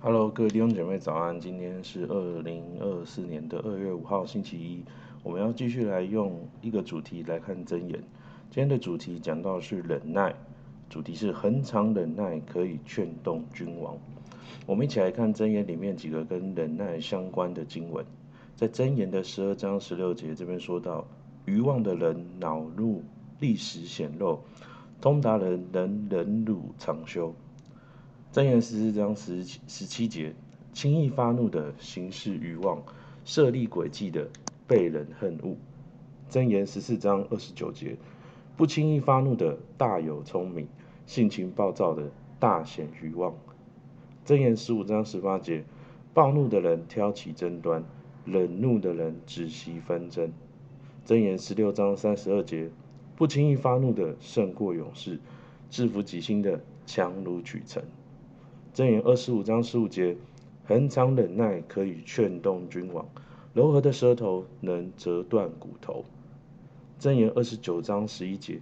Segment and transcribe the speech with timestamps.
[0.00, 1.40] Hello，各位弟兄姐妹早安。
[1.40, 4.84] 今天是二零二四年的二月五号星期一，
[5.24, 8.00] 我们要继续来用一个主题来看箴言。
[8.48, 10.32] 今天的主题讲到是忍耐，
[10.88, 13.98] 主题是恒常忍耐可以劝动君王。
[14.66, 18.06] 我们一起来看箴言里面几个跟忍耐相关的经文。
[18.54, 21.04] 在箴言的十二章十六节这边说到，
[21.44, 23.02] 愚妄的人恼怒
[23.40, 24.38] 立时显露，
[25.00, 27.34] 通达人能忍辱长修。
[28.30, 30.34] 箴言十四章十七十七节，
[30.74, 32.82] 轻易发怒的行事愚妄，
[33.24, 34.28] 设立诡计的
[34.66, 35.56] 被人恨恶。
[36.30, 37.96] 箴言十四章二十九节，
[38.54, 40.68] 不轻易发怒的大有聪明，
[41.06, 43.34] 性情暴躁的大显愚妄。
[44.26, 45.64] 箴言十五章十八节，
[46.12, 47.82] 暴怒的人挑起争端，
[48.26, 50.30] 忍怒的人止息纷争。
[51.06, 52.68] 箴言十六章三十二节，
[53.16, 55.18] 不轻易发怒的胜过勇士，
[55.70, 57.82] 制服己心的强如取成。
[58.78, 60.16] 箴言二十五章十五节，
[60.64, 63.08] 恒常忍耐可以劝动君王，
[63.52, 66.04] 柔和的舌头能折断骨头。
[67.00, 68.60] 箴言二十九章十一节，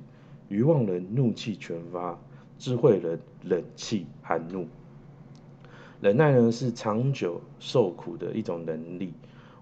[0.49, 2.19] 愚妄人怒气全发，
[2.59, 4.69] 智慧人忍气含怒。
[6.01, 9.13] 忍耐呢，是长久受苦的一种能力。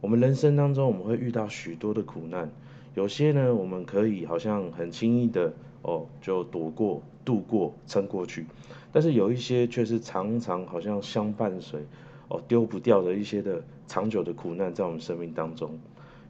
[0.01, 2.53] 我们人生当中，我们会遇到许多的苦难，
[2.95, 5.53] 有些呢，我们可以好像很轻易的
[5.85, 8.47] 哦，就躲过、度过、撑过去。
[8.91, 11.81] 但是有一些却是常常好像相伴随，
[12.29, 15.79] 哦，丢不掉的一些的长久的苦难在我们生命当中。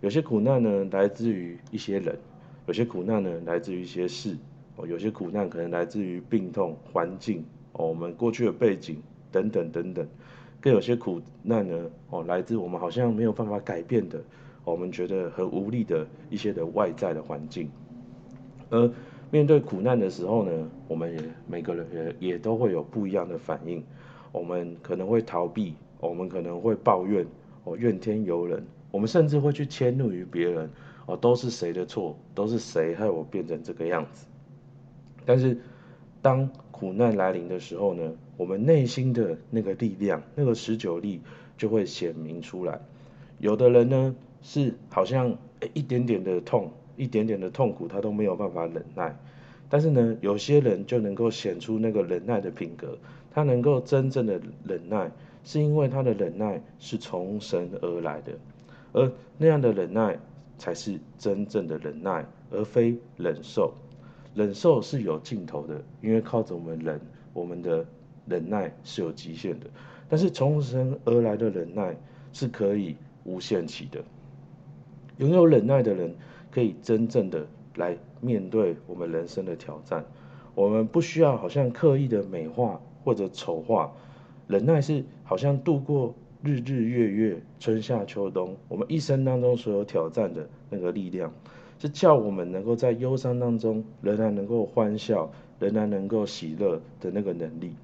[0.01, 2.15] 有些苦难呢，来自于一些人；
[2.67, 4.35] 有些苦难呢，来自于一些事；
[4.77, 10.07] 哦，有些苦难可能来自于病痛、环境，哦，我们过去的背景等等等等。
[10.61, 14.21] 更有些苦难呢，哦，来自我们好像没有办法改变的，
[14.65, 17.71] 我们觉得很无力的一些的外在的环境，
[18.71, 18.91] 而。
[19.35, 21.85] 面对苦难的时候呢，我们也每个人
[22.21, 23.83] 也也都会有不一样的反应。
[24.31, 27.27] 我们可能会逃避，我们可能会抱怨，
[27.65, 28.65] 哦，怨天尤人。
[28.93, 30.71] 我们甚至会去迁怒于别人，
[31.07, 32.17] 哦，都是谁的错？
[32.33, 34.25] 都是谁害我变成这个样子？
[35.27, 35.59] 但是
[36.23, 41.21] 当苦难来临的时候呢，我们内心的那个力量，那个持久力
[41.57, 42.81] 就会显明出来。
[43.41, 45.37] 有的人呢，是好像
[45.73, 46.71] 一点点的痛。
[46.97, 49.17] 一点点的痛苦，他都没有办法忍耐。
[49.75, 52.97] 但是呢，有些人就能够显出那个忍耐的品格，
[53.33, 55.11] 他能够真正的忍耐，
[55.43, 58.35] 是因为他的忍耐是从神而来的，
[58.93, 60.17] 而那样的忍耐
[60.59, 63.75] 才是真正的忍耐，而非忍受。
[64.33, 67.01] 忍受是有尽头的，因为靠着我们人，
[67.33, 67.85] 我们的
[68.29, 69.67] 忍耐是有极限的。
[70.09, 71.97] 但是从神而来的忍耐
[72.33, 74.05] 是可以无限期的。
[75.17, 76.15] 拥有忍耐的人。
[76.53, 80.05] 可以真正的来面对我们人生的挑战，
[80.55, 83.93] 我们不需要好像刻意的美化或者丑化，
[84.47, 91.33] 忍耐是好像度过日日月月、春夏秋冬，我们一生当中所有挑战的那个力量，
[91.79, 97.75] 是叫我们能够在忧伤当中仍然能够欢笑，仍然能够喜乐的那个能力，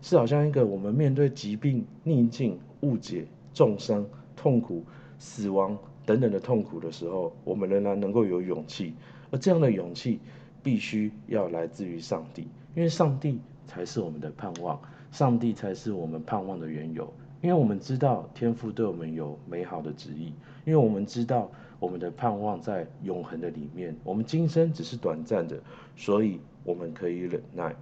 [0.00, 4.06] 是好像一个我们面对疾病、逆境、误解、重伤、
[4.36, 4.84] 痛苦、
[5.18, 5.76] 死亡。
[6.06, 8.94] 等等的痛苦的时候，我们仍然能够有勇气，
[9.30, 10.20] 而这样的勇气
[10.62, 14.80] 必须要来自于上帝，因为上帝才是我们的盼望，
[15.12, 17.12] 上帝才是我们盼望的缘由。
[17.42, 20.34] 因为我们知道天父对我们有美好的旨意，
[20.66, 25.58] 因为我们知道我们的盼望在永恒的里面，我们今生只是短暂的，
[25.96, 27.74] 所以我们可以忍耐。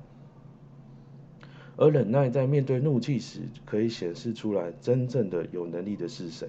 [1.77, 6.49] 而忍耐在面对怒气时，可以显示出来真正的有能力的是谁。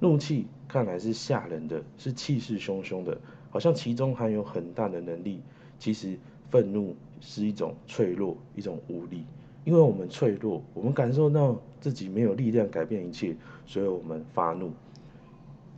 [0.00, 3.18] 怒气看来是吓人的，是气势汹汹的，
[3.50, 5.40] 好像其中含有很大的能力。
[5.78, 6.18] 其实
[6.50, 9.24] 愤怒是一种脆弱，一种无力。
[9.64, 14.72] 因为我们脆弱，我们感受到自己没有力量改变一切，所以我们发怒。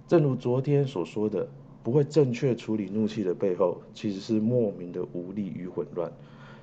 [0.06, 1.48] 正如昨天所说的，
[1.82, 6.12] 不会正确处理怒气的背后，其实是莫名的无力与混乱。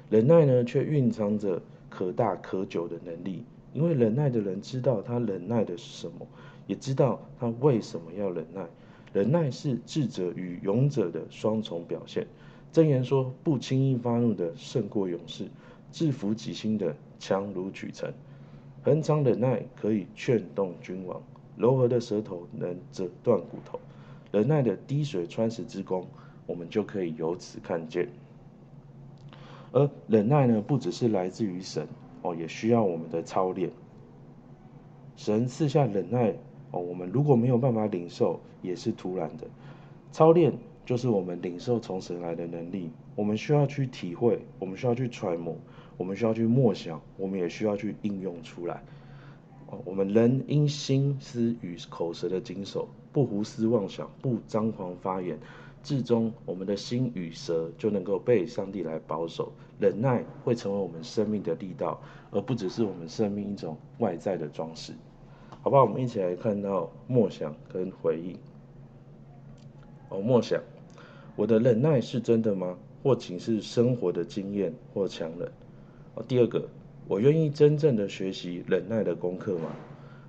[0.10, 3.44] 忍耐呢，却蕴藏着可大可久的能力。
[3.74, 6.26] 因为忍耐的人知道他忍耐的是什么。
[6.70, 8.68] 也知道他为什么要忍耐，
[9.12, 12.28] 忍耐是智者与勇者的双重表现。
[12.72, 15.48] 箴言说：“不轻易发怒的胜过勇士，
[15.92, 18.14] 制服己心的强如取成。”
[18.86, 21.20] 恒常忍耐可以劝动君王，
[21.58, 23.80] 柔和的舌头能折断骨头。
[24.32, 26.06] 忍耐的滴水穿石之功，
[26.46, 28.10] 我们就可以由此看见。
[29.72, 31.88] 而忍耐呢，不只是来自于神
[32.22, 33.72] 哦，也需要我们的操练。
[35.16, 36.36] 神赐下忍耐。
[36.72, 39.48] 哦，我们如果没有办法领受，也是徒然的。
[40.12, 40.54] 操练
[40.86, 42.92] 就是我们领受从神来的能力。
[43.16, 45.58] 我们需要去体会，我们需要去揣摩，
[45.98, 48.82] 我们需要去默想，我们也需要去应用出来。
[49.68, 55.38] 哦，我们人因心思与口舌的经手，不胡思妄想，不张狂发言，
[55.84, 59.52] 至终我们的心与舌就能够被上帝来保守。
[59.80, 62.02] 忍耐会成为我们生命的力道，
[62.32, 64.94] 而不只是我们生命一种外在的装饰。
[65.62, 65.84] 好不好？
[65.84, 68.38] 我们一起来看到默想跟回应。
[70.10, 70.62] 哦，默想，
[71.36, 72.78] 我的忍耐是真的吗？
[73.04, 75.52] 或仅是生活的经验或强忍？
[76.16, 76.68] 哦，第二个。
[77.08, 79.72] 我愿意真正的学习忍耐的功课吗？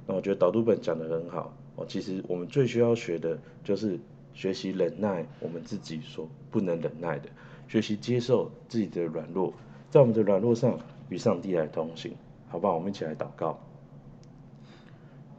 [0.06, 1.84] 那我觉得导读本讲得很好哦。
[1.86, 3.98] 其实我们最需要学的就是
[4.32, 7.28] 学习忍耐我们自己所不能忍耐的，
[7.68, 9.52] 学习接受自己的软弱，
[9.90, 10.78] 在我们的软弱上
[11.10, 12.12] 与上帝来同行，
[12.48, 12.74] 好不好？
[12.76, 13.58] 我们一起来祷告。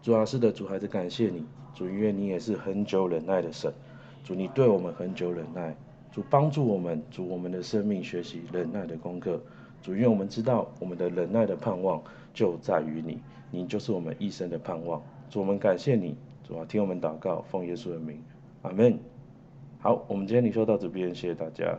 [0.01, 1.45] 主啊，是的，主孩子感谢你，
[1.75, 3.71] 主因为你也是很久忍耐的神，
[4.23, 5.75] 主你对我们很久忍耐，
[6.11, 9.39] 主帮助我们，主我们的生命学习忍耐的功课。
[9.83, 12.01] 主，愿我们知道，我们的忍耐的盼望
[12.33, 13.19] 就在于你，
[13.51, 15.01] 你就是我们一生的盼望。
[15.29, 18.19] 主，我们感谢你，主啊，听我们祷告，奉耶稣的名，
[18.63, 18.97] 阿门。
[19.79, 21.77] 好，我们今天领受到这边，谢谢大家。